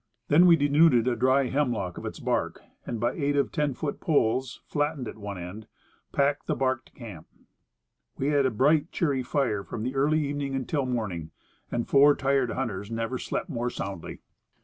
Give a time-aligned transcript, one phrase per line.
[0.29, 4.59] Then we denuded a dry hemlock of its bark by aid of ten foot poles,
[4.65, 5.67] flattened at one end, and
[6.11, 7.27] packed the bark to camp.
[8.17, 11.29] We had a bright, cheery fire from the early evening until morning,
[11.71, 14.21] and four tired hunters never slept more soundly.